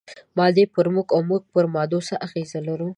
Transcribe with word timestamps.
مادې 0.37 0.63
پر 0.73 0.85
موږ 0.93 1.07
او 1.15 1.21
موږ 1.29 1.41
پر 1.53 1.65
مادو 1.73 1.99
څه 2.07 2.15
اغېز 2.25 2.51
لرو؟ 2.67 2.87